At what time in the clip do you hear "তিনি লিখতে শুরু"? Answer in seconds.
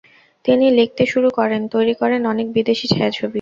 0.45-1.29